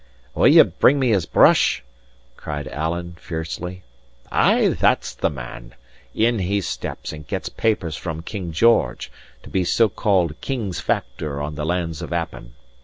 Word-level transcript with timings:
"Will 0.33 0.47
ye 0.47 0.63
bring 0.63 0.97
me 0.97 1.09
his 1.09 1.27
brush?" 1.27 1.83
cries 2.35 2.65
Alan, 2.65 3.17
fiercely. 3.19 3.83
"Ay, 4.31 4.69
that's 4.69 5.13
the 5.13 5.29
man. 5.29 5.75
In 6.15 6.39
he 6.39 6.59
steps, 6.61 7.13
and 7.13 7.27
gets 7.27 7.49
papers 7.49 7.95
from 7.97 8.23
King 8.23 8.51
George, 8.51 9.11
to 9.43 9.49
be 9.51 9.63
so 9.63 9.89
called 9.89 10.41
King's 10.41 10.79
factor 10.79 11.39
on 11.39 11.53
the 11.53 11.67
lands 11.67 12.01
of 12.01 12.11
Appin. 12.11 12.53